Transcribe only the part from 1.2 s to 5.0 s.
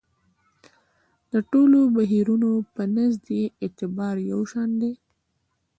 د ټولو بهیرونو په نزد یې اعتبار یو شان دی.